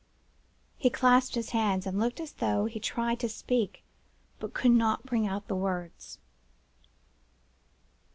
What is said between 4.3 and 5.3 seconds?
but could not bring